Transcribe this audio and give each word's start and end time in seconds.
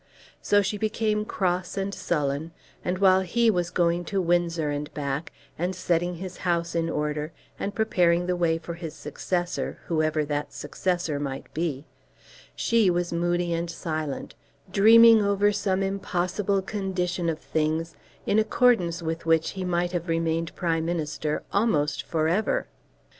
So 0.41 0.63
she 0.63 0.79
became 0.79 1.25
cross 1.25 1.77
and 1.77 1.93
sullen; 1.93 2.53
and 2.83 2.97
while 2.97 3.21
he 3.21 3.51
was 3.51 3.69
going 3.69 4.03
to 4.05 4.19
Windsor 4.19 4.71
and 4.71 4.91
back 4.95 5.31
and 5.59 5.75
setting 5.75 6.15
his 6.15 6.37
house 6.37 6.73
in 6.73 6.89
order, 6.89 7.31
and 7.59 7.75
preparing 7.75 8.25
the 8.25 8.35
way 8.35 8.57
for 8.57 8.73
his 8.73 8.95
successor, 8.95 9.77
whoever 9.85 10.25
that 10.25 10.53
successor 10.53 11.19
might 11.19 11.53
be, 11.53 11.85
she 12.55 12.89
was 12.89 13.13
moody 13.13 13.53
and 13.53 13.69
silent, 13.69 14.33
dreaming 14.71 15.21
over 15.23 15.51
some 15.51 15.83
impossible 15.83 16.63
condition 16.63 17.29
of 17.29 17.37
things 17.37 17.95
in 18.25 18.39
accordance 18.39 19.03
with 19.03 19.27
which 19.27 19.51
he 19.51 19.63
might 19.63 19.91
have 19.91 20.07
remained 20.07 20.55
Prime 20.55 20.83
Minister 20.85 21.43
almost 21.53 22.01
for 22.07 22.27
ever. 22.27 22.65